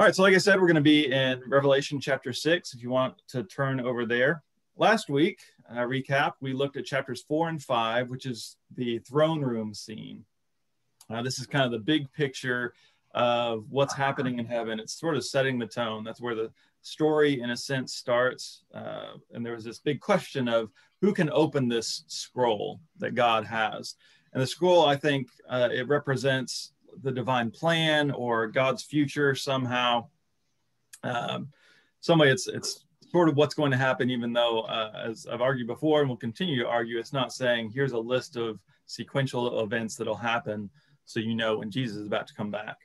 [0.00, 2.72] All right, so like I said, we're going to be in Revelation chapter six.
[2.72, 4.42] If you want to turn over there.
[4.78, 9.42] Last week, uh, recap, we looked at chapters four and five, which is the throne
[9.42, 10.24] room scene.
[11.10, 12.72] Uh, this is kind of the big picture
[13.12, 14.80] of what's happening in heaven.
[14.80, 16.02] It's sort of setting the tone.
[16.02, 18.62] That's where the story, in a sense, starts.
[18.72, 20.70] Uh, and there was this big question of
[21.02, 23.96] who can open this scroll that God has.
[24.32, 26.72] And the scroll, I think, uh, it represents
[27.02, 30.06] the divine plan or God's future somehow.
[31.02, 31.48] Um,
[32.00, 35.40] some way, it's it's sort of what's going to happen, even though, uh, as I've
[35.40, 39.60] argued before and will continue to argue, it's not saying here's a list of sequential
[39.60, 40.70] events that'll happen
[41.04, 42.76] so you know when Jesus is about to come back.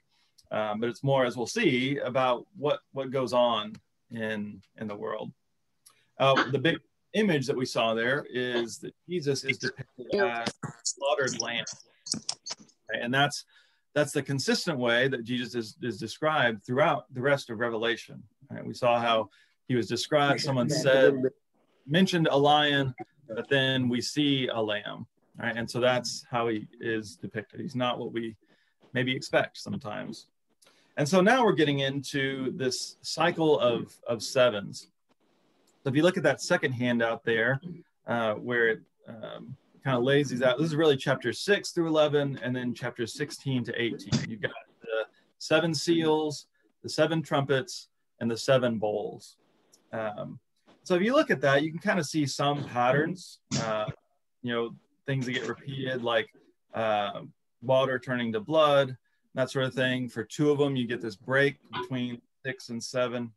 [0.51, 3.73] Um, but it's more, as we'll see, about what what goes on
[4.12, 5.31] in in the world.
[6.20, 6.77] Uh, the big
[7.13, 10.53] image that we saw there is that Jesus is depicted as
[10.84, 11.65] slaughtered lamb,
[12.90, 13.45] and that's
[13.95, 18.21] that's the consistent way that Jesus is, is described throughout the rest of Revelation.
[18.52, 18.63] Right?
[18.63, 19.30] We saw how
[19.68, 20.41] he was described.
[20.41, 21.15] Someone said
[21.87, 22.93] mentioned a lion,
[23.27, 25.55] but then we see a lamb, right?
[25.55, 27.60] And so that's how he is depicted.
[27.60, 28.35] He's not what we
[28.93, 30.27] maybe expect sometimes.
[30.98, 34.87] And so now we're getting into this cycle of, of sevens.
[35.84, 37.62] So if you look at that second handout there,
[38.07, 41.87] uh, where it um, kind of lays these out, this is really chapter 6 through
[41.87, 44.27] 11, and then chapter 16 to 18.
[44.27, 45.05] You've got the
[45.37, 46.47] seven seals,
[46.81, 49.37] the seven trumpets, and the seven bowls.
[49.93, 50.39] Um,
[50.81, 53.85] so if you look at that, you can kind of see some patterns, uh,
[54.41, 54.75] you know,
[55.05, 56.29] things that get repeated like
[56.73, 57.21] uh,
[57.61, 58.97] water turning to blood,
[59.35, 60.09] that sort of thing.
[60.09, 63.31] For two of them, you get this break between six and seven.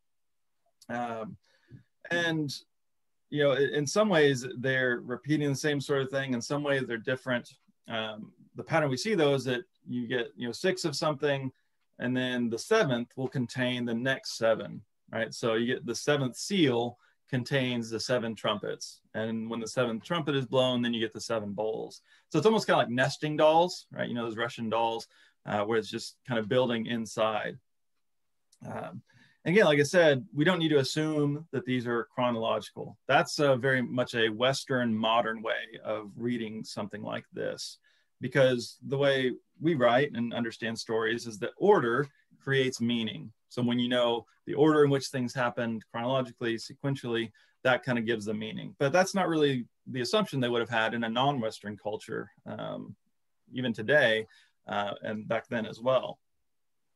[0.89, 1.37] Um,
[2.11, 2.55] and,
[3.31, 6.35] you know, in some ways, they're repeating the same sort of thing.
[6.35, 7.55] In some ways, they're different.
[7.89, 11.53] Um, the pattern we see, though, is that you get, you know, six of something,
[11.99, 15.33] and then the seventh will contain the next seven, right?
[15.35, 19.01] So you get the seventh seal contains the seven trumpets.
[19.15, 22.01] And when the seventh trumpet is blown, then you get the seven bowls.
[22.31, 24.09] So it's almost kind of like nesting dolls, right?
[24.09, 25.09] You know, those Russian dolls
[25.45, 27.59] uh, where it's just kind of building inside.
[28.67, 29.03] Um,
[29.45, 32.97] again, like I said, we don't need to assume that these are chronological.
[33.07, 37.79] That's a very much a Western modern way of reading something like this,
[38.21, 42.07] because the way we write and understand stories is that order
[42.41, 43.33] creates meaning.
[43.49, 47.31] So when you know the order in which things happened chronologically, sequentially,
[47.65, 48.75] that kind of gives the meaning.
[48.79, 52.95] But that's not really the assumption they would have had in a non-Western culture, um,
[53.53, 54.27] even today,
[54.69, 56.19] uh, and back then as well.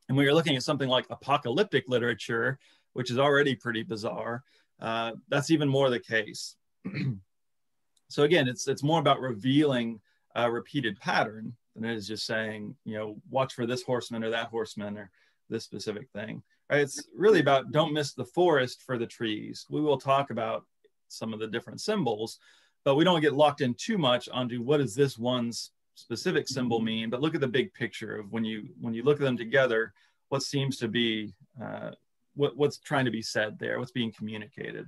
[0.07, 2.59] And when you're looking at something like apocalyptic literature,
[2.93, 4.43] which is already pretty bizarre,
[4.81, 6.55] uh, that's even more the case.
[8.09, 9.99] so again, it's it's more about revealing
[10.35, 14.29] a repeated pattern than it is just saying, you know, watch for this horseman or
[14.29, 15.09] that horseman or
[15.49, 16.43] this specific thing.
[16.69, 16.81] Right?
[16.81, 19.65] It's really about don't miss the forest for the trees.
[19.69, 20.65] We will talk about
[21.07, 22.39] some of the different symbols,
[22.83, 26.79] but we don't get locked in too much onto what is this one's specific symbol
[26.79, 29.37] mean, but look at the big picture of when you when you look at them
[29.37, 29.93] together,
[30.29, 31.91] what seems to be uh,
[32.35, 34.87] what, what's trying to be said there, what's being communicated.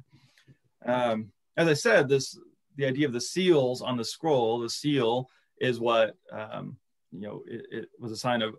[0.85, 2.37] Um, as I said, this
[2.75, 4.59] the idea of the seals on the scroll.
[4.59, 5.29] The seal
[5.59, 6.77] is what um,
[7.11, 7.43] you know.
[7.47, 8.55] It, it, was a sign of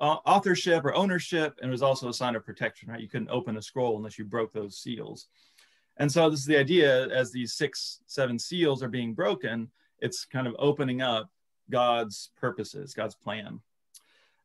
[0.00, 2.90] authorship or ownership, and it was also a sign of protection.
[2.90, 5.28] Right, you couldn't open a scroll unless you broke those seals.
[5.98, 9.70] And so this is the idea as these six, seven seals are being broken,
[10.00, 11.30] it's kind of opening up
[11.70, 13.60] God's purposes, God's plan.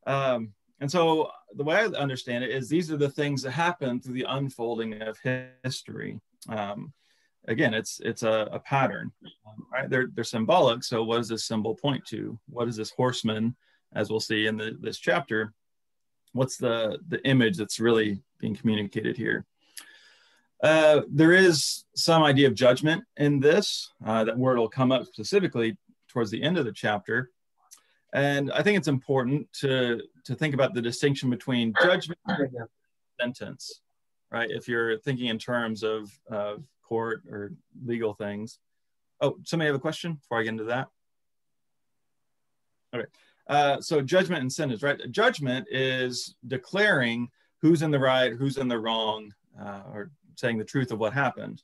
[0.07, 3.99] Um, and so the way I understand it is these are the things that happen
[3.99, 5.17] through the unfolding of
[5.63, 6.19] history.
[6.49, 6.91] Um,
[7.47, 9.11] again, it's it's a, a pattern,
[9.71, 9.89] right?
[9.89, 10.83] They're they're symbolic.
[10.83, 12.39] So what does this symbol point to?
[12.49, 13.55] What is this horseman,
[13.93, 15.53] as we'll see in the, this chapter?
[16.33, 19.45] What's the the image that's really being communicated here?
[20.63, 23.91] Uh, there is some idea of judgment in this.
[24.05, 25.75] Uh, that word will come up specifically
[26.11, 27.31] towards the end of the chapter.
[28.13, 32.67] And I think it's important to, to think about the distinction between judgment and
[33.19, 33.81] sentence,
[34.31, 34.50] right?
[34.51, 37.53] If you're thinking in terms of, of court or
[37.86, 38.59] legal things.
[39.21, 40.88] Oh, somebody have a question before I get into that?
[42.94, 43.06] Okay.
[43.47, 45.00] Uh, so judgment and sentence, right?
[45.09, 47.30] Judgment is declaring
[47.62, 51.13] who's in the right, who's in the wrong, uh, or saying the truth of what
[51.13, 51.63] happened.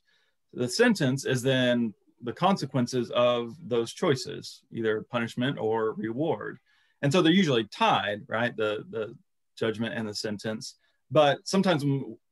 [0.54, 1.92] The sentence is then
[2.22, 6.58] the consequences of those choices, either punishment or reward.
[7.02, 8.56] And so they're usually tied, right?
[8.56, 9.14] The, the
[9.56, 10.74] judgment and the sentence.
[11.10, 11.84] But sometimes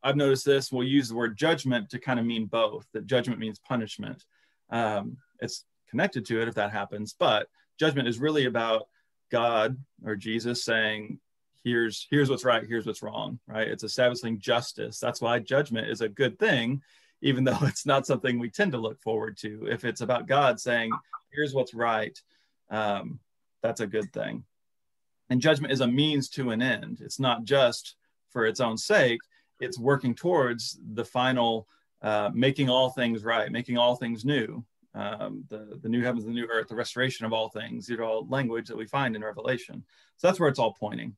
[0.03, 3.41] I've noticed this, we'll use the word judgment to kind of mean both, that judgment
[3.41, 4.25] means punishment.
[4.71, 7.49] Um, it's connected to it if that happens, but
[7.79, 8.89] judgment is really about
[9.31, 11.21] God or Jesus saying
[11.65, 13.67] here's here's what's right, here's what's wrong, right?
[13.67, 15.01] It's establishing justice.
[15.01, 16.83] That's why judgment is a good thing,
[17.23, 19.67] even though it's not something we tend to look forward to.
[19.69, 20.91] If it's about God saying,
[21.33, 22.19] here's what's right,
[22.71, 23.19] um,
[23.63, 24.45] that's a good thing.
[25.29, 27.01] And judgment is a means to an end.
[27.01, 27.97] It's not just
[28.31, 29.21] for its own sake.
[29.61, 31.67] It's working towards the final
[32.03, 34.65] uh, making all things right, making all things new,
[34.95, 38.27] um, the, the new heavens, the new earth, the restoration of all things, you know,
[38.29, 39.85] language that we find in Revelation.
[40.17, 41.17] So that's where it's all pointing.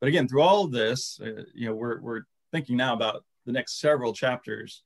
[0.00, 3.52] But again, through all of this, uh, you know, we're, we're thinking now about the
[3.52, 4.82] next several chapters.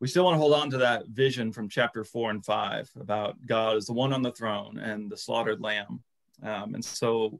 [0.00, 3.36] We still want to hold on to that vision from chapter four and five about
[3.46, 6.02] God as the one on the throne and the slaughtered lamb.
[6.42, 7.38] Um, and so,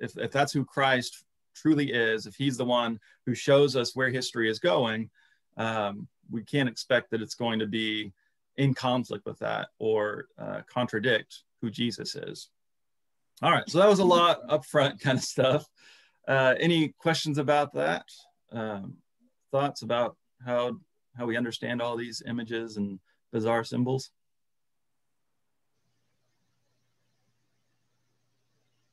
[0.00, 1.24] if, if that's who Christ
[1.54, 5.08] truly is, if he's the one who shows us where history is going,
[5.56, 8.12] um, we can't expect that it's going to be
[8.56, 12.48] in conflict with that or uh, contradict who Jesus is.
[13.42, 15.64] All right, so that was a lot upfront kind of stuff.
[16.26, 18.04] Uh, any questions about that?
[18.52, 18.96] Um,
[19.50, 20.78] thoughts about how
[21.20, 22.98] how we understand all these images and
[23.30, 24.10] bizarre symbols?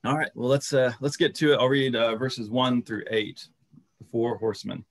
[0.04, 1.58] All right, well let's uh, let's get to it.
[1.58, 3.48] I'll read uh, verses one through eight,
[4.00, 4.84] the four horsemen.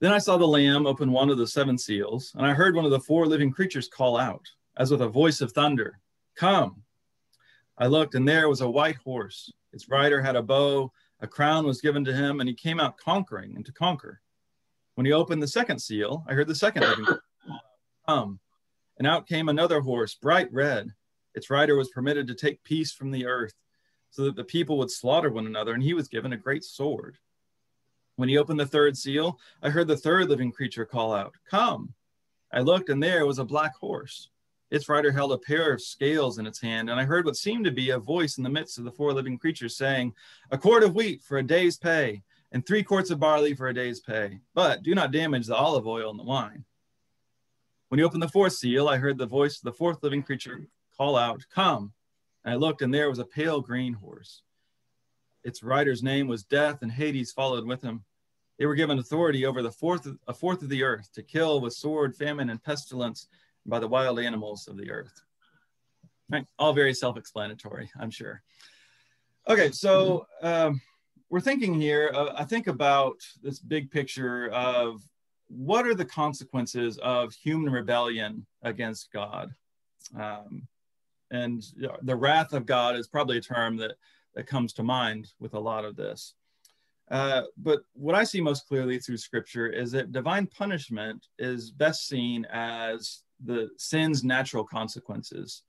[0.00, 2.84] Then I saw the Lamb open one of the seven seals, and I heard one
[2.84, 4.44] of the four living creatures call out,
[4.76, 6.00] as with a voice of thunder,
[6.36, 6.82] Come!
[7.78, 9.52] I looked, and there was a white horse.
[9.72, 10.90] Its rider had a bow,
[11.20, 14.20] a crown was given to him, and he came out conquering and to conquer.
[15.00, 17.22] When he opened the second seal, I heard the second living creature
[18.06, 18.38] come,
[18.98, 20.92] and out came another horse, bright red.
[21.34, 23.54] Its rider was permitted to take peace from the earth,
[24.10, 27.16] so that the people would slaughter one another, and he was given a great sword.
[28.16, 31.94] When he opened the third seal, I heard the third living creature call out, Come!
[32.52, 34.28] I looked, and there was a black horse.
[34.70, 37.64] Its rider held a pair of scales in its hand, and I heard what seemed
[37.64, 40.12] to be a voice in the midst of the four living creatures saying,
[40.50, 43.74] A quart of wheat for a day's pay, and three quarts of barley for a
[43.74, 44.40] day's pay.
[44.54, 46.64] But do not damage the olive oil and the wine.
[47.88, 50.68] When he opened the fourth seal, I heard the voice of the fourth living creature
[50.96, 51.92] call out, Come!
[52.44, 54.42] And I looked, and there was a pale green horse.
[55.44, 58.04] Its rider's name was Death, and Hades followed with him.
[58.58, 61.72] They were given authority over the fourth, a fourth of the earth to kill with
[61.72, 63.28] sword, famine, and pestilence
[63.64, 65.22] by the wild animals of the earth.
[66.28, 68.42] Right, all very self-explanatory, I'm sure.
[69.48, 70.80] Okay, so um,
[71.30, 75.00] we're thinking here, uh, I think about this big picture of
[75.48, 79.54] what are the consequences of human rebellion against God?
[80.18, 80.66] Um,
[81.30, 81.62] and
[82.02, 83.92] the wrath of God is probably a term that,
[84.34, 86.34] that comes to mind with a lot of this.
[87.10, 92.08] Uh, but what I see most clearly through scripture is that divine punishment is best
[92.08, 95.62] seen as the sin's natural consequences.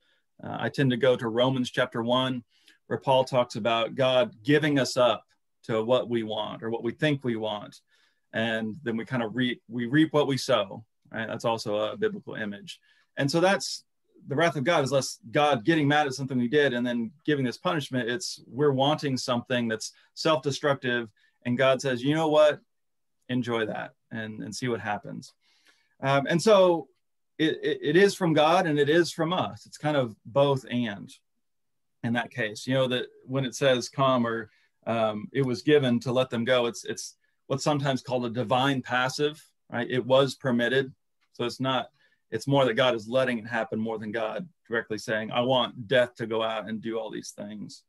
[0.43, 2.43] Uh, I tend to go to Romans chapter 1,
[2.87, 5.23] where Paul talks about God giving us up
[5.63, 7.79] to what we want or what we think we want.
[8.33, 10.85] And then we kind of reap, we reap what we sow.
[11.11, 11.27] Right?
[11.27, 12.79] That's also a biblical image.
[13.17, 13.83] And so that's
[14.27, 17.11] the wrath of God is less God getting mad at something we did and then
[17.25, 18.09] giving this punishment.
[18.09, 21.09] It's we're wanting something that's self destructive
[21.45, 22.59] and God says, you know what,
[23.29, 25.33] enjoy that and, and see what happens.
[26.01, 26.87] Um, and so
[27.37, 29.65] it, it, it is from God and it is from us.
[29.65, 31.11] It's kind of both and
[32.03, 34.49] in that case, you know, that when it says come or
[34.87, 37.15] um, it was given to let them go, it's, it's
[37.47, 39.89] what's sometimes called a divine passive, right?
[39.89, 40.93] It was permitted.
[41.33, 41.89] So it's not,
[42.31, 45.87] it's more that God is letting it happen more than God directly saying, I want
[45.87, 47.83] death to go out and do all these things.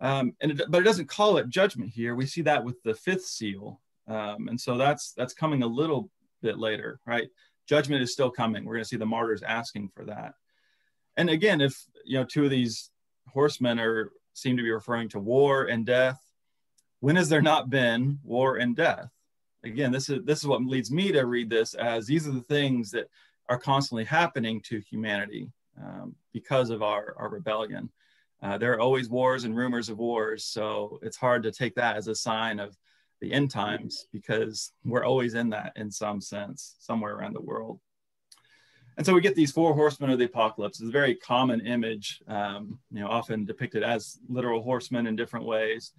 [0.00, 2.14] Um, and it, but it doesn't call it judgment here.
[2.14, 6.10] We see that with the fifth seal, um, and so that's that's coming a little
[6.42, 7.28] bit later, right?
[7.66, 8.64] Judgment is still coming.
[8.64, 10.34] We're going to see the martyrs asking for that.
[11.16, 12.90] And again, if you know two of these
[13.28, 16.20] horsemen are seem to be referring to war and death,
[17.00, 19.10] when has there not been war and death?
[19.64, 22.42] Again, this is this is what leads me to read this as these are the
[22.42, 23.08] things that
[23.48, 25.50] are constantly happening to humanity
[25.82, 27.90] um, because of our, our rebellion.
[28.42, 31.96] Uh, there are always wars and rumors of wars, so it's hard to take that
[31.96, 32.76] as a sign of
[33.20, 37.80] the end times because we're always in that in some sense, somewhere around the world.
[38.96, 40.80] And so we get these four horsemen of the apocalypse.
[40.80, 45.44] It's a very common image, um, you know, often depicted as literal horsemen in different
[45.44, 45.92] ways.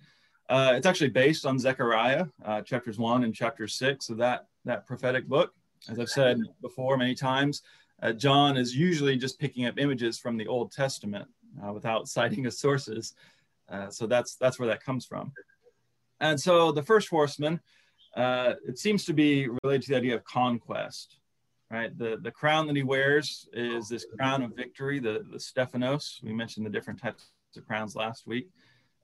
[0.49, 4.87] Uh, it's actually based on Zechariah, uh, chapters one and chapter six of that, that
[4.87, 5.53] prophetic book.
[5.89, 7.61] As I've said before many times,
[8.01, 11.27] uh, John is usually just picking up images from the Old Testament
[11.63, 13.13] uh, without citing his sources.
[13.69, 15.33] Uh, so that's that's where that comes from.
[16.19, 17.59] And so the first horseman,
[18.15, 21.17] uh, it seems to be related to the idea of conquest,
[21.69, 21.97] right?
[21.97, 26.19] The the crown that he wears is this crown of victory, the the Stephanos.
[26.23, 28.49] We mentioned the different types of crowns last week.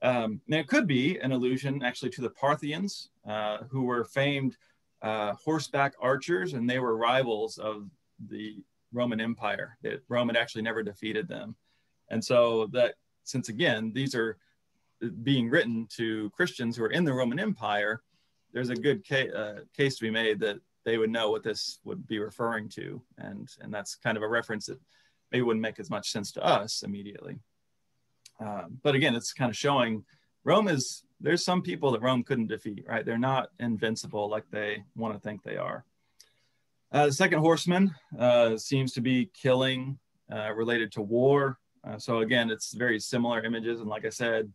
[0.02, 4.56] Um, and it could be an allusion actually to the Parthians, uh, who were famed
[5.02, 7.88] uh, horseback archers, and they were rivals of
[8.28, 9.76] the Roman Empire.
[9.82, 11.56] That Rome had actually never defeated them,
[12.10, 12.94] and so that
[13.24, 14.36] since again these are
[15.22, 18.02] being written to Christians who are in the Roman Empire,
[18.52, 21.80] there's a good ca- uh, case to be made that they would know what this
[21.84, 24.78] would be referring to, and and that's kind of a reference that
[25.32, 27.38] maybe wouldn't make as much sense to us immediately.
[28.44, 30.04] Uh, but again, it's kind of showing
[30.44, 33.04] Rome is there's some people that Rome couldn't defeat, right?
[33.04, 35.84] They're not invincible like they want to think they are.
[36.92, 39.98] Uh, the second horseman uh, seems to be killing
[40.32, 41.58] uh, related to war.
[41.82, 44.52] Uh, so again, it's very similar images, and like I said,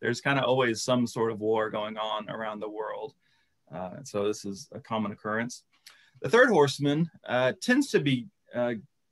[0.00, 3.14] there's kind of always some sort of war going on around the world.
[3.74, 5.64] Uh, so this is a common occurrence.
[6.22, 7.10] The third horseman
[7.60, 8.26] tends to be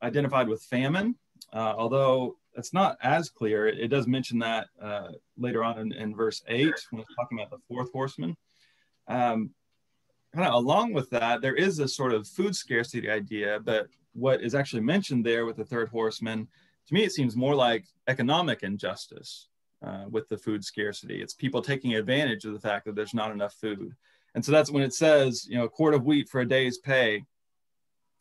[0.02, 1.16] identified with famine,
[1.52, 3.68] although it's not as clear.
[3.68, 7.38] It, it does mention that uh, later on in, in, verse 8 when it's talking
[7.38, 8.36] about the fourth horseman.
[9.06, 9.50] Um,
[10.34, 14.42] kind of along with that, there is a sort of food scarcity idea, but what
[14.42, 16.48] is actually mentioned there with the third horseman,
[16.88, 19.48] to me, it seems more like economic injustice
[19.86, 21.22] uh, with the food scarcity.
[21.22, 23.94] It's people taking advantage of the fact that there's not enough food.
[24.34, 26.78] And so that's when it says, you know, a quart of wheat for a day's
[26.78, 27.24] pay.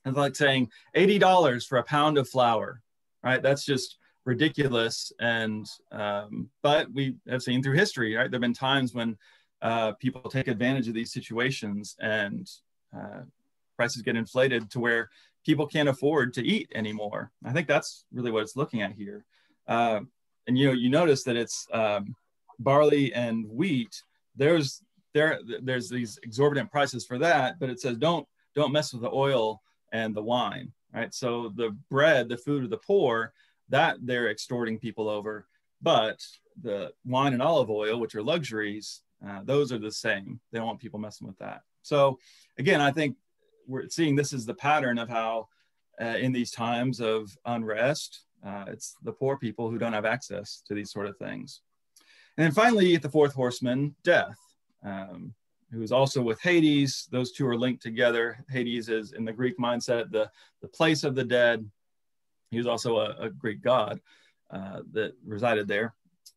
[0.05, 2.81] It's like saying $80 for a pound of flour,
[3.23, 3.41] right?
[3.41, 5.11] That's just ridiculous.
[5.19, 8.29] And um, but we have seen through history, right?
[8.29, 9.17] There've been times when
[9.61, 12.49] uh, people take advantage of these situations and
[12.95, 13.21] uh,
[13.75, 15.09] prices get inflated to where
[15.45, 17.31] people can't afford to eat anymore.
[17.43, 19.25] I think that's really what it's looking at here.
[19.67, 20.01] Uh,
[20.45, 22.15] and you know, you notice that it's um,
[22.59, 24.01] barley and wheat.
[24.35, 24.81] There's
[25.17, 29.11] there there's these exorbitant prices for that, but it says don't don't mess with the
[29.11, 31.13] oil and the wine, right?
[31.13, 33.33] So the bread, the food of the poor,
[33.69, 35.47] that they're extorting people over.
[35.81, 36.19] But
[36.61, 40.39] the wine and olive oil, which are luxuries, uh, those are the same.
[40.51, 41.61] They don't want people messing with that.
[41.81, 42.19] So
[42.57, 43.15] again, I think
[43.67, 45.47] we're seeing this is the pattern of how
[45.99, 50.61] uh, in these times of unrest, uh, it's the poor people who don't have access
[50.67, 51.61] to these sort of things.
[52.37, 54.37] And then finally, the fourth horseman, death,
[54.83, 55.33] um,
[55.71, 57.07] who is also with Hades.
[57.11, 58.43] Those two are linked together.
[58.49, 60.29] Hades is in the Greek mindset, the,
[60.61, 61.69] the place of the dead.
[62.51, 63.99] He was also a, a Greek god
[64.49, 65.93] uh, that resided there.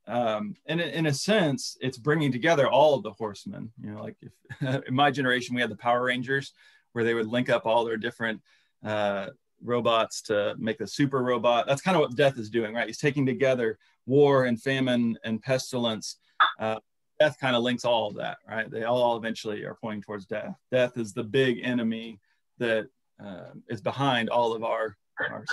[0.07, 3.71] Um, and in, a sense, it's bringing together all of the horsemen.
[3.81, 6.53] You know, like if in my generation we had the Power Rangers,
[6.93, 8.41] where they would link up all their different
[8.85, 9.29] uh,
[9.63, 11.67] robots to make the super robot.
[11.67, 12.87] That's kind of what Death is doing, right?
[12.87, 16.17] He's taking together war and famine and pestilence.
[16.59, 16.81] Uh,
[17.21, 18.71] death kind of links all of that, right?
[18.71, 20.57] They all eventually are pointing towards death.
[20.73, 22.19] Death is the big enemy
[22.59, 22.89] that
[23.23, 25.45] uh, is behind all of our our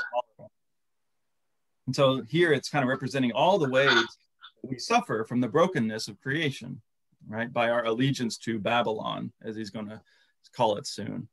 [1.87, 4.05] and so here it's kind of representing all the ways
[4.61, 6.81] we suffer from the brokenness of creation,
[7.27, 7.51] right?
[7.51, 10.01] By our allegiance to Babylon, as he's going to
[10.55, 11.27] call it soon.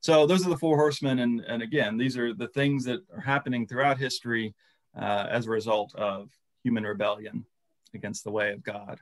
[0.00, 1.18] So those are the four horsemen.
[1.18, 4.54] And, and again, these are the things that are happening throughout history
[4.98, 6.30] uh, as a result of
[6.62, 7.44] human rebellion
[7.92, 8.98] against the way of God.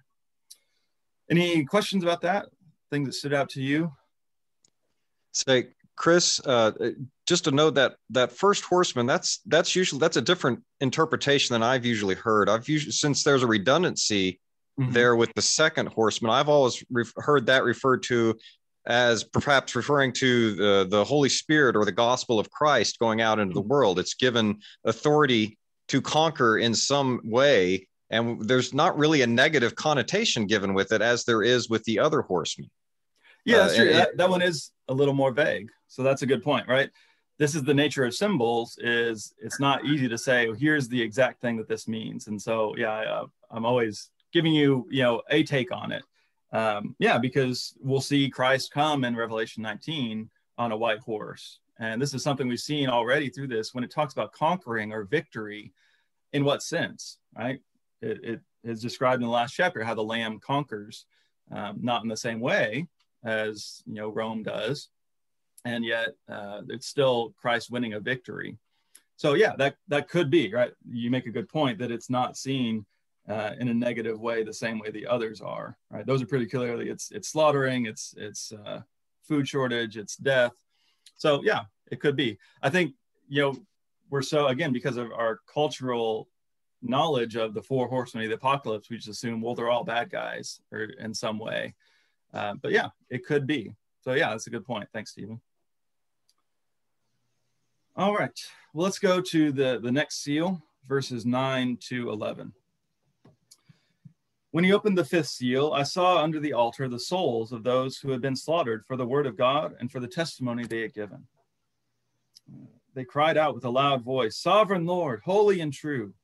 [1.30, 2.47] Any questions about that?
[2.90, 3.92] Things that stood out to you?
[5.32, 6.73] Say, Chris, uh,
[7.26, 11.62] just to note that that first horseman, that's that's usually that's a different interpretation than
[11.62, 12.49] I've usually heard.
[12.49, 14.40] I've usually since there's a redundancy
[14.80, 14.92] mm-hmm.
[14.92, 18.38] there with the second horseman, I've always re- heard that referred to
[18.87, 23.38] as perhaps referring to the, the Holy Spirit or the gospel of Christ going out
[23.38, 23.68] into the mm-hmm.
[23.68, 23.99] world.
[23.99, 25.58] It's given authority
[25.88, 31.03] to conquer in some way, and there's not really a negative connotation given with it
[31.03, 32.71] as there is with the other horsemen.
[33.45, 33.93] Yeah, that's uh, true.
[33.93, 35.71] that, that one is a little more vague.
[35.88, 36.91] So that's a good point, right?
[37.38, 38.79] This is the nature of symbols.
[38.83, 42.27] Is it's not easy to say well, here's the exact thing that this means.
[42.27, 46.03] And so yeah, I, uh, I'm always giving you you know a take on it.
[46.53, 52.00] Um, yeah, because we'll see Christ come in Revelation 19 on a white horse, and
[52.00, 55.73] this is something we've seen already through this when it talks about conquering or victory.
[56.35, 57.61] In what sense, right?
[58.00, 61.07] It, it is described in the last chapter how the Lamb conquers,
[61.50, 62.87] um, not in the same way,
[63.25, 64.88] as you know Rome does,
[65.64, 68.57] and yet uh, it's still Christ winning a victory.
[69.17, 70.73] So yeah, that that could be right.
[70.88, 72.87] You make a good point that it's not seen
[73.28, 75.76] uh, in a negative way the same way the others are.
[75.90, 76.07] Right?
[76.07, 78.81] Those are pretty clearly it's it's slaughtering, it's it's uh,
[79.23, 80.52] food shortage, it's death.
[81.17, 82.38] So yeah, it could be.
[82.62, 82.95] I think
[83.28, 83.57] you know
[84.11, 86.28] we're so again because of our cultural
[86.82, 90.11] knowledge of the four horsemen of the apocalypse, we just assume well they're all bad
[90.11, 91.75] guys or in some way.
[92.32, 93.73] Uh, but yeah, it could be.
[94.02, 94.88] So yeah, that's a good point.
[94.92, 95.40] Thanks, Stephen.
[97.97, 98.38] All right,
[98.73, 102.52] well, let's go to the, the next seal, verses 9 to 11.
[104.52, 107.99] When he opened the fifth seal, I saw under the altar the souls of those
[107.99, 110.94] who had been slaughtered for the word of God and for the testimony they had
[110.94, 111.26] given.
[112.94, 116.14] They cried out with a loud voice, Sovereign Lord, holy and true,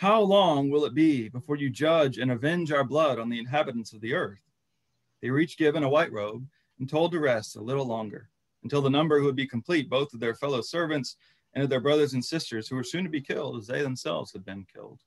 [0.00, 3.92] how long will it be before you judge and avenge our blood on the inhabitants
[3.92, 4.40] of the earth?
[5.20, 6.46] They were each given a white robe
[6.78, 8.30] and told to rest a little longer
[8.62, 11.16] until the number would be complete, both of their fellow servants
[11.52, 14.32] and of their brothers and sisters who were soon to be killed as they themselves
[14.32, 15.00] had been killed.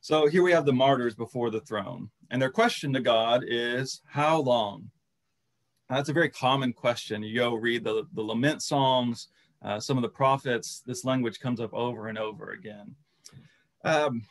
[0.00, 4.00] So here we have the martyrs before the throne, and their question to God is,
[4.06, 4.90] How long?
[5.90, 7.22] That's a very common question.
[7.22, 9.28] You go read the, the lament psalms,
[9.60, 12.96] uh, some of the prophets, this language comes up over and over again.
[13.84, 14.22] Um,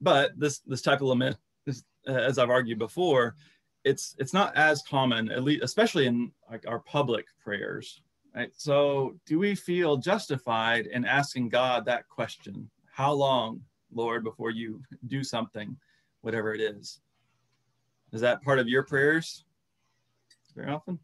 [0.00, 3.34] but this, this type of lament, is, uh, as I've argued before,
[3.84, 8.00] it's, it's not as common, at least, especially in like our public prayers.
[8.34, 8.50] Right?
[8.56, 12.70] So, do we feel justified in asking God that question?
[12.92, 13.62] How long?
[13.92, 15.76] Lord, before you do something,
[16.20, 17.00] whatever it is.
[18.12, 19.44] Is that part of your prayers
[20.54, 20.98] very often?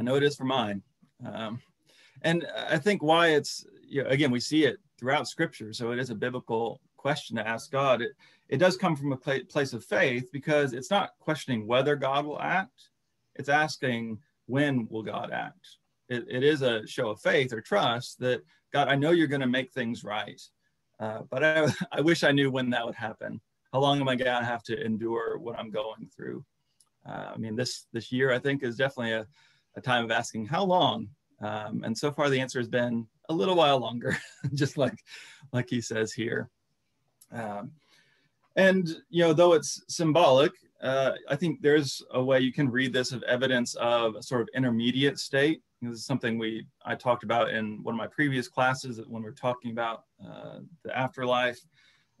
[0.00, 0.82] I know it is for mine.
[1.24, 1.60] Um,
[2.22, 5.74] and I think why it's, you know, again, we see it throughout scripture.
[5.74, 8.00] So it is a biblical question to ask God.
[8.00, 8.12] It,
[8.48, 12.40] it does come from a place of faith because it's not questioning whether God will
[12.40, 12.88] act,
[13.34, 15.76] it's asking, when will God act?
[16.08, 18.42] It, it is a show of faith or trust that
[18.72, 20.40] God, I know you're going to make things right,
[20.98, 23.38] uh, but I, I wish I knew when that would happen.
[23.70, 26.42] How long am I going to have to endure what I'm going through?
[27.06, 29.26] Uh, I mean, this this year I think is definitely a,
[29.76, 31.08] a time of asking how long.
[31.40, 34.16] Um, and so far the answer has been a little while longer,
[34.54, 35.02] just like
[35.52, 36.50] like he says here.
[37.32, 37.72] Um,
[38.56, 42.92] and you know, though it's symbolic, uh, I think there's a way you can read
[42.92, 45.62] this of evidence of a sort of intermediate state.
[45.82, 49.28] This is something we I talked about in one of my previous classes when we
[49.28, 51.58] are talking about uh, the afterlife.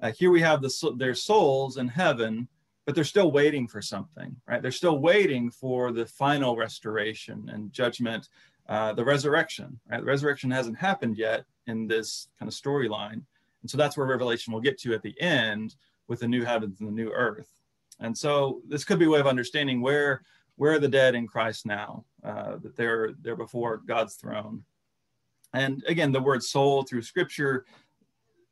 [0.00, 2.48] Uh, here we have the, their souls in heaven,
[2.90, 4.60] but they're still waiting for something, right?
[4.60, 8.28] They're still waiting for the final restoration and judgment,
[8.68, 10.00] uh, the resurrection, right?
[10.00, 13.22] The resurrection hasn't happened yet in this kind of storyline.
[13.62, 15.76] And so that's where Revelation will get to at the end
[16.08, 17.46] with the new heavens and the new earth.
[18.00, 20.22] And so this could be a way of understanding where
[20.56, 24.64] where are the dead in Christ now, uh, that they're they're before God's throne.
[25.54, 27.66] And again, the word soul through Scripture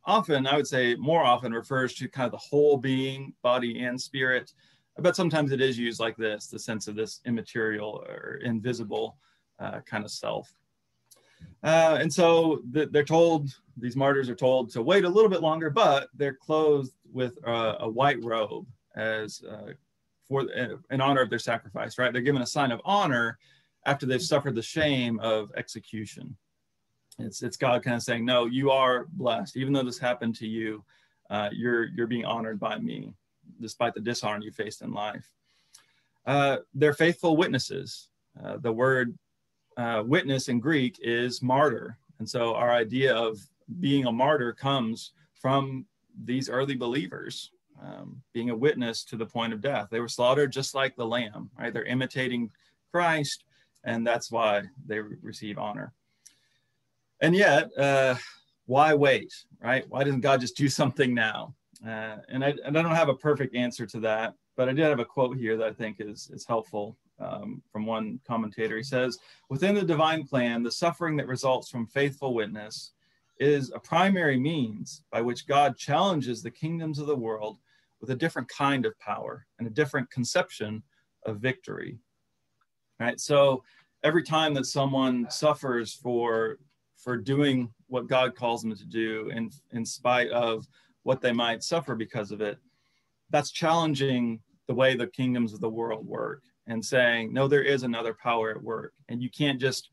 [0.08, 4.00] often, I would say, more often refers to kind of the whole being, body and
[4.00, 4.52] spirit.
[4.96, 9.16] But sometimes it is used like this, the sense of this immaterial or invisible
[9.60, 10.52] uh, kind of self.
[11.62, 15.70] Uh, and so they're told, these martyrs are told to wait a little bit longer,
[15.70, 18.66] but they're clothed with a white robe
[18.96, 19.72] as uh,
[20.26, 22.12] for uh, in honor of their sacrifice, right?
[22.12, 23.38] They're given a sign of honor
[23.86, 26.36] after they've suffered the shame of execution.
[27.18, 30.46] It's it's God kind of saying, no, you are blessed, even though this happened to
[30.46, 30.84] you.
[31.30, 33.12] Uh, you're you're being honored by me,
[33.60, 35.30] despite the dishonor you faced in life.
[36.26, 38.08] Uh, they're faithful witnesses.
[38.42, 39.18] Uh, the word
[39.76, 43.38] uh, witness in Greek is martyr, and so our idea of
[43.80, 45.84] being a martyr comes from
[46.24, 47.50] these early believers
[47.82, 49.88] um, being a witness to the point of death.
[49.90, 51.72] They were slaughtered just like the lamb, right?
[51.72, 52.50] They're imitating
[52.92, 53.44] Christ,
[53.84, 55.92] and that's why they receive honor.
[57.20, 58.14] And yet, uh,
[58.66, 59.84] why wait, right?
[59.88, 61.54] Why doesn't God just do something now?
[61.84, 64.84] Uh, and, I, and I don't have a perfect answer to that, but I did
[64.84, 68.76] have a quote here that I think is, is helpful um, from one commentator.
[68.76, 72.92] He says, Within the divine plan, the suffering that results from faithful witness
[73.38, 77.58] is a primary means by which God challenges the kingdoms of the world
[78.00, 80.82] with a different kind of power and a different conception
[81.24, 81.98] of victory.
[82.98, 83.20] Right?
[83.20, 83.62] So
[84.02, 86.58] every time that someone suffers for
[86.98, 90.66] for doing what God calls them to do in in spite of
[91.04, 92.58] what they might suffer because of it,
[93.30, 97.82] that's challenging the way the kingdoms of the world work and saying, no, there is
[97.82, 98.92] another power at work.
[99.08, 99.88] And you can't just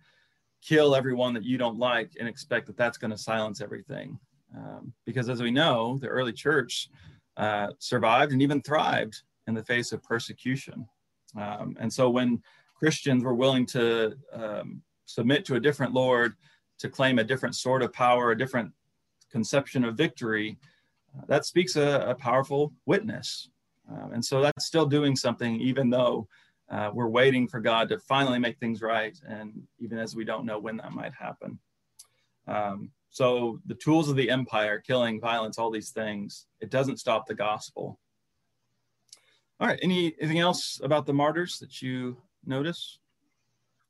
[0.62, 4.20] kill everyone that you don't like and expect that that's going to silence everything.
[4.56, 6.90] Um, because as we know, the early church
[7.38, 10.86] uh, survived and even thrived in the face of persecution.
[11.38, 12.42] Um, and so when
[12.78, 16.34] Christians were willing to um, submit to a different Lord,
[16.80, 18.72] to claim a different sort of power, a different
[19.32, 20.58] conception of victory,
[21.18, 23.50] uh, that speaks a, a powerful witness.
[23.90, 26.28] Um, and so that's still doing something, even though
[26.70, 30.46] uh, we're waiting for God to finally make things right, and even as we don't
[30.46, 31.60] know when that might happen.
[32.48, 37.28] Um, so the tools of the empire, killing, violence, all these things, it doesn't stop
[37.28, 38.00] the gospel.
[39.60, 43.00] All right, any, anything else about the martyrs that you notice,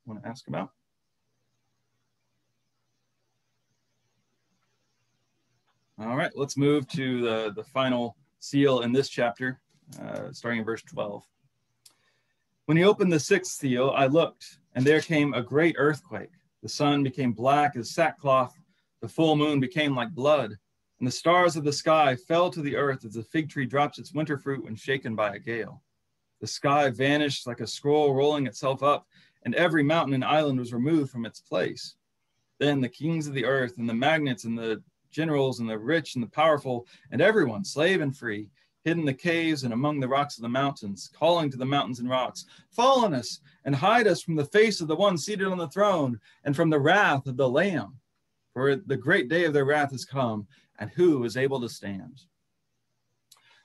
[0.05, 0.71] want to ask about?
[5.97, 9.61] All right, let's move to the, the final seal in this chapter,
[10.01, 11.23] uh, starting in verse 12.
[12.65, 16.31] When he opened the sixth seal, I looked, and there came a great earthquake.
[16.61, 18.53] The sun became black as sackcloth,
[18.99, 20.57] the full moon became like blood,
[20.99, 23.97] and the stars of the sky fell to the earth as a fig tree drops
[23.97, 25.81] its winter fruit when shaken by a gale.
[26.41, 29.07] The sky vanished like a scroll rolling itself up,
[29.43, 31.95] and every mountain and island was removed from its place.
[32.59, 34.83] Then the kings of the earth and the magnates and the
[35.15, 38.49] generals and the rich and the powerful, and everyone, slave and free,
[38.83, 41.99] hid in the caves and among the rocks of the mountains, calling to the mountains
[41.99, 45.47] and rocks, Fall on us and hide us from the face of the one seated
[45.47, 47.95] on the throne and from the wrath of the Lamb.
[48.53, 50.47] For the great day of their wrath has come,
[50.77, 52.21] and who is able to stand?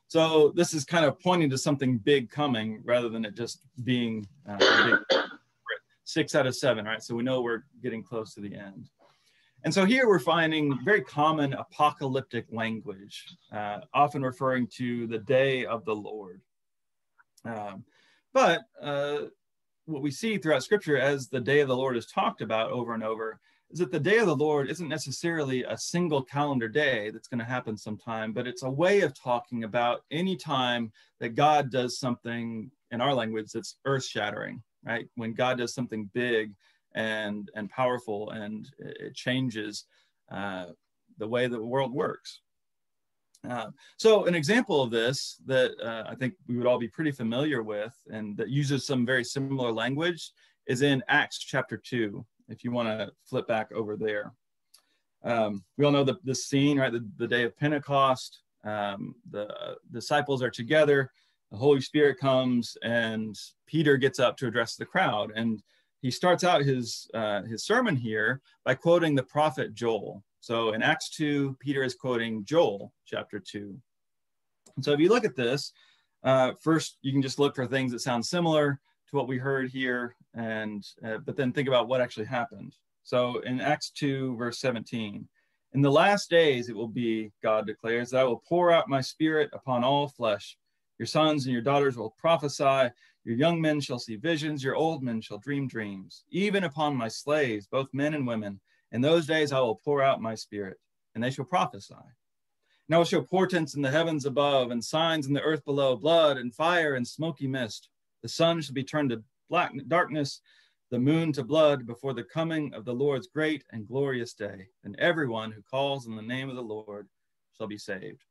[0.09, 4.27] So this is kind of pointing to something big coming rather than it just being
[4.49, 4.97] uh,
[6.05, 7.03] six out of seven, right?
[7.03, 8.89] So we know we're getting close to the end.
[9.65, 15.67] And so here we're finding very common apocalyptic language, uh, often referring to the day
[15.67, 16.41] of the Lord.
[17.45, 17.85] Um,
[18.33, 19.19] but uh,
[19.85, 22.95] what we see throughout Scripture as the day of the Lord is talked about over
[22.95, 23.39] and over
[23.71, 27.39] is that the day of the Lord isn't necessarily a single calendar day that's going
[27.39, 31.99] to happen sometime, but it's a way of talking about any time that God does
[31.99, 35.07] something in our language that's earth shattering, right?
[35.15, 36.53] When God does something big
[36.95, 39.85] and and powerful, and it changes
[40.31, 40.67] uh,
[41.19, 42.41] the way the world works.
[43.49, 47.11] Uh, so an example of this that uh, I think we would all be pretty
[47.11, 50.31] familiar with and that uses some very similar language
[50.67, 54.33] is in Acts chapter 2, if you want to flip back over there.
[55.25, 56.93] Um, we all know the, the scene, right?
[56.93, 59.49] The, the day of Pentecost, um, the
[59.91, 61.11] disciples are together,
[61.51, 65.33] the Holy Spirit comes, and Peter gets up to address the crowd.
[65.35, 65.63] And
[66.03, 70.23] he starts out his uh, his sermon here by quoting the prophet Joel.
[70.41, 73.77] So in Acts 2, Peter is quoting Joel chapter 2.
[74.77, 75.73] And so if you look at this,
[76.25, 79.71] uh, first you can just look for things that sound similar to what we heard
[79.71, 82.75] here, and uh, but then think about what actually happened.
[83.03, 85.29] So in Acts 2, verse 17,
[85.73, 89.01] in the last days it will be, God declares, that I will pour out my
[89.01, 90.57] spirit upon all flesh.
[91.01, 92.93] Your sons and your daughters will prophesy.
[93.25, 97.09] Your young men shall see visions, your old men shall dream dreams, even upon my
[97.09, 98.61] slaves, both men and women.
[98.93, 100.77] In those days I will pour out my spirit,
[101.15, 101.95] and they shall prophesy.
[101.95, 105.97] And I will show portents in the heavens above, and signs in the earth below,
[105.97, 107.89] blood and fire and smoky mist.
[108.21, 110.43] The sun shall be turned to black darkness,
[110.91, 114.69] the moon to blood, before the coming of the Lord's great and glorious day.
[114.85, 117.09] And everyone who calls in the name of the Lord
[117.57, 118.23] shall be saved.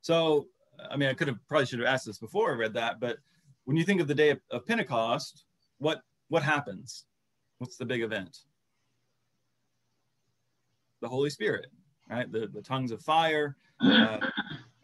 [0.00, 0.48] So,
[0.90, 3.18] I mean, I could have probably should have asked this before I read that, but
[3.64, 5.44] when you think of the day of, of Pentecost,
[5.78, 7.04] what what happens?
[7.58, 8.38] What's the big event?
[11.00, 11.66] The Holy Spirit,
[12.08, 12.30] right?
[12.30, 14.18] The the tongues of fire, uh,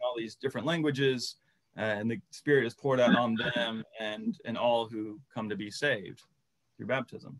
[0.01, 1.35] all these different languages,
[1.77, 5.55] uh, and the Spirit is poured out on them and and all who come to
[5.55, 6.23] be saved
[6.77, 7.37] through baptism.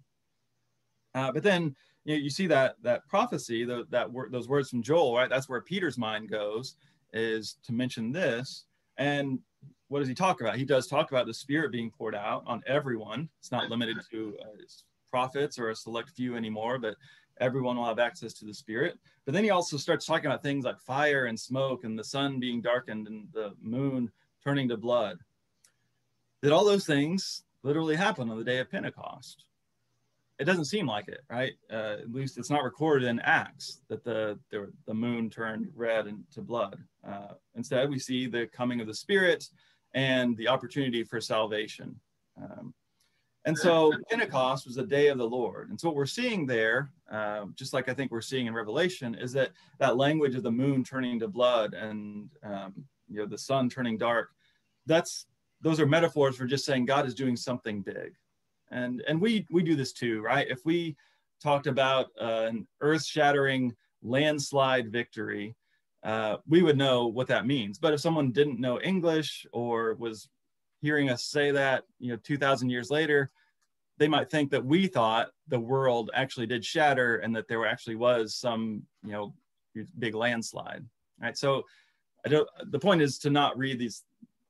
[1.15, 4.69] Uh, but then you, know, you see that that prophecy, the, that word, those words
[4.69, 5.29] from Joel, right?
[5.29, 6.75] That's where Peter's mind goes,
[7.13, 8.65] is to mention this.
[8.97, 9.39] And
[9.89, 10.57] what does he talk about?
[10.57, 13.29] He does talk about the Spirit being poured out on everyone.
[13.39, 14.63] It's not limited to uh,
[15.09, 16.95] prophets or a select few anymore, but
[17.39, 18.97] everyone will have access to the Spirit.
[19.25, 22.39] But then he also starts talking about things like fire and smoke and the sun
[22.39, 24.11] being darkened and the moon
[24.43, 25.19] turning to blood.
[26.41, 29.45] Did all those things literally happen on the day of Pentecost?
[30.39, 31.54] It doesn't seem like it, right?
[31.71, 36.08] Uh, at least it's not recorded in Acts that the the, the moon turned red
[36.08, 36.78] into blood.
[37.08, 39.50] Uh, instead, we see the coming of the Spirit
[39.93, 42.00] and the opportunity for salvation.
[42.39, 42.73] Um,
[43.47, 45.69] and so Pentecost was the day of the Lord.
[45.69, 49.15] And so what we're seeing there, uh, just like I think we're seeing in Revelation,
[49.15, 52.73] is that that language of the moon turning to blood and um,
[53.08, 54.32] you know the sun turning dark.
[54.86, 55.28] That's
[55.62, 58.15] those are metaphors for just saying God is doing something big,
[58.71, 60.47] and and we we do this too, right?
[60.49, 60.95] If we
[61.41, 65.56] talked about uh, an earth-shattering landslide victory,
[66.03, 67.77] uh, we would know what that means.
[67.77, 70.30] But if someone didn't know English or was
[70.82, 73.32] hearing us say that, you know, 2,000 years later,
[73.97, 77.95] they might think that we thought the world actually did shatter and that there actually
[77.95, 79.34] was some, you know,
[79.99, 80.86] big landslide.
[81.19, 81.38] Right.
[81.38, 81.63] So
[82.25, 84.03] I don't, the point is to not read these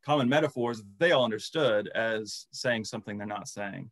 [0.06, 3.90] common metaphors they all understood as saying something they're not saying.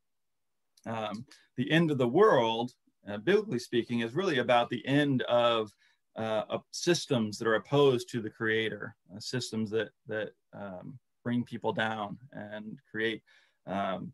[0.86, 1.26] Um,
[1.58, 2.74] the end of the world,
[3.08, 5.72] uh, biblically speaking, is really about the end of
[6.16, 11.74] uh, systems that are opposed to the creator, uh, systems that that um, bring people
[11.74, 13.22] down and create
[13.68, 14.14] um,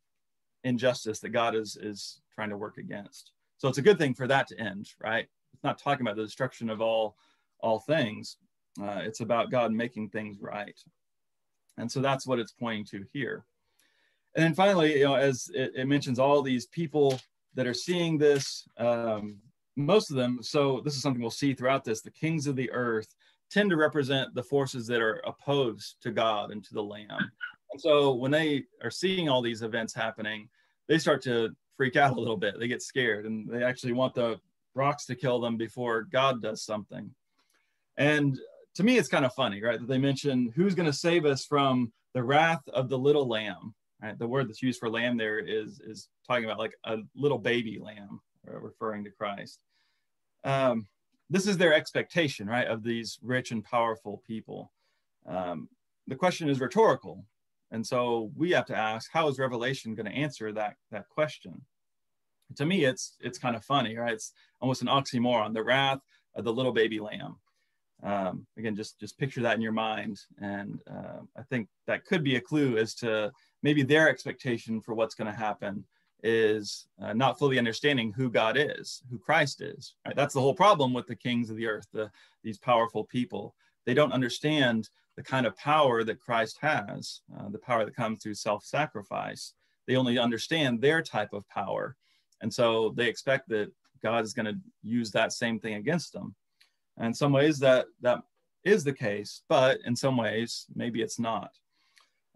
[0.63, 3.31] injustice that God is is trying to work against.
[3.57, 5.27] So it's a good thing for that to end, right?
[5.53, 7.15] It's not talking about the destruction of all
[7.60, 8.38] all things.
[8.81, 10.79] Uh, it's about God making things right.
[11.77, 13.45] And so that's what it's pointing to here.
[14.36, 17.20] And then finally, you know, as it, it mentions all these people
[17.56, 19.38] that are seeing this, um,
[19.76, 22.72] most of them, so this is something we'll see throughout this, the kings of the
[22.72, 23.13] earth
[23.50, 27.32] tend to represent the forces that are opposed to God and to the Lamb.
[27.72, 30.50] And so when they are seeing all these events happening,
[30.88, 32.60] they start to freak out a little bit.
[32.60, 34.39] They get scared and they actually want the
[34.74, 37.12] rocks to kill them before God does something.
[37.98, 38.39] And
[38.76, 39.80] to me, it's kind of funny, right?
[39.80, 43.74] That they mention who's going to save us from the wrath of the little lamb.
[44.01, 44.17] Right?
[44.17, 47.79] The word that's used for lamb there is is talking about like a little baby
[47.79, 49.59] lamb, uh, referring to Christ.
[50.43, 50.87] Um,
[51.29, 54.71] this is their expectation, right, of these rich and powerful people.
[55.25, 55.69] Um,
[56.07, 57.25] the question is rhetorical,
[57.69, 61.61] and so we have to ask, how is Revelation going to answer that that question?
[62.55, 64.13] To me, it's it's kind of funny, right?
[64.13, 66.01] It's almost an oxymoron: the wrath
[66.35, 67.35] of the little baby lamb
[68.03, 72.23] um, again, just just picture that in your mind, and uh, I think that could
[72.23, 73.31] be a clue as to
[73.63, 75.84] maybe their expectation for what's going to happen
[76.24, 79.95] is uh, not fully understanding who God is, who Christ is.
[80.06, 80.15] Right?
[80.15, 82.12] That's the whole problem with the kings of the earth, the,
[82.43, 83.56] these powerful people.
[83.86, 88.21] They don't understand the kind of power that Christ has, uh, the power that comes
[88.21, 89.54] through self-sacrifice.
[89.88, 91.97] They only understand their type of power,
[92.41, 93.71] and so they expect that
[94.02, 96.36] God is going to use that same thing against them.
[96.97, 98.21] And in some ways that that
[98.63, 101.52] is the case, but in some ways maybe it's not.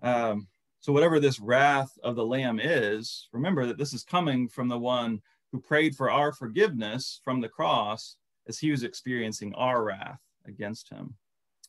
[0.02, 0.48] Um,
[0.86, 4.78] so whatever this wrath of the Lamb is, remember that this is coming from the
[4.78, 5.20] one
[5.52, 8.18] who prayed for our forgiveness from the cross
[8.48, 11.16] as he was experiencing our wrath against him.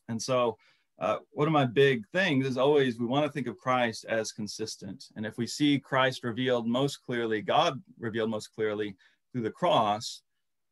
[0.07, 0.59] And so
[0.99, 4.31] uh, one of my big things is always we want to think of Christ as
[4.31, 5.05] consistent.
[5.15, 8.95] And if we see Christ revealed most clearly, God revealed most clearly
[9.31, 10.21] through the cross,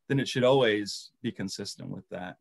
[0.08, 2.36] then it should always be consistent with that.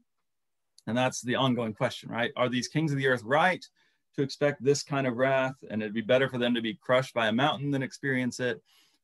[0.86, 2.30] And that's the ongoing question, right?
[2.36, 3.66] Are these kings of the earth right
[4.14, 5.56] to expect this kind of wrath?
[5.68, 8.62] And it'd be better for them to be crushed by a mountain than experience it?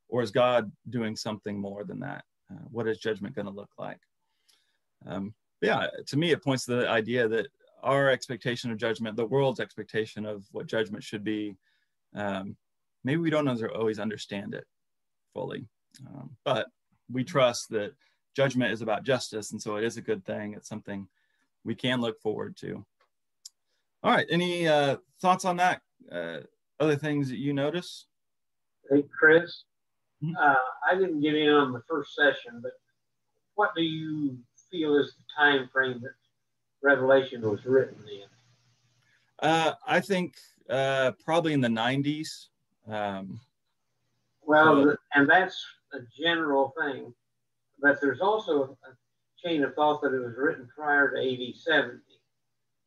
[0.09, 2.25] Or is God doing something more than that?
[2.51, 4.01] Uh, what is judgment going to look like?
[5.07, 7.49] Um, yeah, to me, it points to the idea that
[7.83, 11.57] our expectation of judgment, the world's expectation of what judgment should be,
[12.15, 12.57] um,
[13.05, 14.65] maybe we don't always understand it
[15.33, 15.67] fully.
[16.07, 16.69] Um, but
[17.11, 17.93] we trust that
[18.35, 19.53] judgment is about justice.
[19.53, 20.55] And so it is a good thing.
[20.55, 21.09] It's something
[21.65, 22.85] we can look forward to.
[24.03, 24.27] All right.
[24.31, 25.83] Any uh, thoughts on that?
[26.11, 26.39] Uh,
[26.79, 28.07] other things that you notice?
[28.91, 29.65] Hey, Chris.
[30.23, 30.37] Mm-hmm.
[30.37, 30.55] Uh,
[30.91, 32.73] I didn't get in on the first session, but
[33.55, 34.39] what do you
[34.71, 36.15] feel is the time frame that
[36.83, 38.27] Revelation was written in?
[39.47, 40.37] Uh, I think
[40.69, 42.49] uh, probably in the 90s.
[42.89, 43.41] Um,
[44.43, 47.15] well, so, and that's a general thing
[47.81, 51.99] but there's also a chain of thought that it was written prior to AD 70.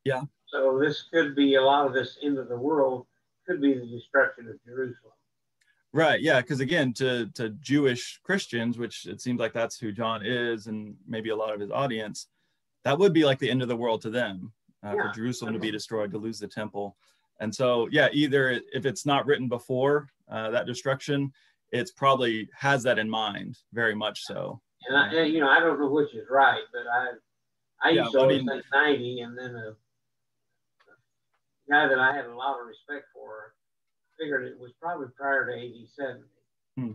[0.03, 0.21] Yeah.
[0.53, 3.07] So this could be a lot of this end of the world
[3.47, 5.13] could be the destruction of Jerusalem.
[5.91, 6.21] Right.
[6.21, 6.41] Yeah.
[6.41, 10.95] Because again, to to Jewish Christians, which it seems like that's who John is, and
[11.07, 12.27] maybe a lot of his audience,
[12.83, 14.53] that would be like the end of the world to them.
[14.85, 15.03] Uh, yeah.
[15.03, 16.97] For Jerusalem to be destroyed, to lose the temple,
[17.39, 21.31] and so yeah, either if it's not written before uh, that destruction,
[21.71, 24.61] it's probably has that in mind, very much so.
[24.87, 27.07] And I, you know, I don't know which is right, but I,
[27.81, 29.73] I yeah, used to always think 90, and then a,
[31.73, 33.53] guy that I had a lot of respect for
[34.19, 36.23] figured it was probably prior to 87.
[36.77, 36.91] Hmm.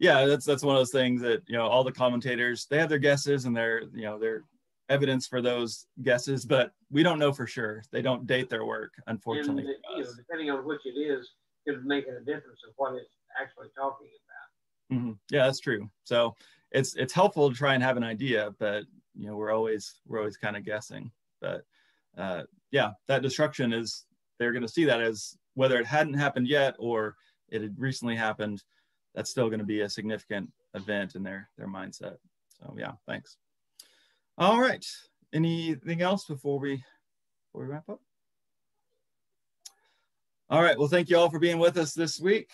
[0.00, 2.88] Yeah, that's that's one of those things that you know all the commentators they have
[2.88, 4.44] their guesses and their you know their
[4.88, 7.82] evidence for those guesses, but we don't know for sure.
[7.92, 9.64] They don't date their work, unfortunately.
[9.64, 11.28] And, you know, depending on which it is,
[11.66, 14.98] could make a difference of what it's actually talking about.
[14.98, 15.12] Mm-hmm.
[15.30, 15.88] Yeah, that's true.
[16.04, 16.34] So
[16.72, 20.18] it's it's helpful to try and have an idea, but you know we're always we're
[20.18, 21.10] always kind of guessing.
[21.40, 21.64] But
[22.16, 24.06] uh, yeah, that destruction is
[24.38, 27.16] they're going to see that as whether it hadn't happened yet or
[27.48, 28.62] it had recently happened.
[29.14, 32.16] That's still going to be a significant event in their their mindset.
[32.48, 33.36] So yeah, thanks.
[34.36, 34.84] All right.
[35.32, 36.76] Anything else before we
[37.46, 38.00] before we wrap up?
[40.50, 40.78] All right.
[40.78, 42.50] Well, thank you all for being with us this week.